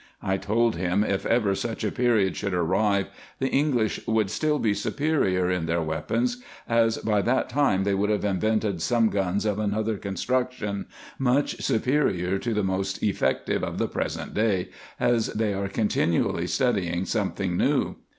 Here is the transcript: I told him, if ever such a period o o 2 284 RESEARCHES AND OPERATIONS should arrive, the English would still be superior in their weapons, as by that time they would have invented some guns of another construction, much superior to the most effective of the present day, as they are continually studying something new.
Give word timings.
I 0.23 0.37
told 0.37 0.77
him, 0.77 1.03
if 1.03 1.27
ever 1.27 1.53
such 1.53 1.83
a 1.83 1.91
period 1.91 2.29
o 2.29 2.47
o 2.47 2.49
2 2.49 2.49
284 2.49 2.63
RESEARCHES 2.63 3.09
AND 3.39 3.53
OPERATIONS 3.69 3.91
should 4.01 4.07
arrive, 4.07 4.07
the 4.07 4.07
English 4.07 4.07
would 4.07 4.29
still 4.31 4.57
be 4.57 4.73
superior 4.73 5.51
in 5.51 5.65
their 5.67 5.81
weapons, 5.83 6.43
as 6.67 6.97
by 6.97 7.21
that 7.21 7.49
time 7.49 7.83
they 7.83 7.93
would 7.93 8.09
have 8.09 8.25
invented 8.25 8.81
some 8.81 9.09
guns 9.09 9.45
of 9.45 9.59
another 9.59 9.97
construction, 9.97 10.87
much 11.19 11.61
superior 11.61 12.39
to 12.39 12.51
the 12.55 12.63
most 12.63 13.03
effective 13.03 13.63
of 13.63 13.77
the 13.77 13.87
present 13.87 14.33
day, 14.33 14.69
as 14.99 15.27
they 15.33 15.53
are 15.53 15.67
continually 15.67 16.47
studying 16.47 17.05
something 17.05 17.55
new. 17.55 17.97